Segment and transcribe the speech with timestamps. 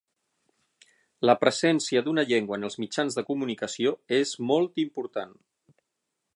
[1.29, 5.41] La presència d’una llengua en els mitjans de comunicació és molt important.